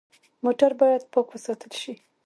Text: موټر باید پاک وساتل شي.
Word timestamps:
موټر 0.43 0.71
باید 0.79 1.01
پاک 1.13 1.27
وساتل 1.31 1.71
شي. 1.81 1.93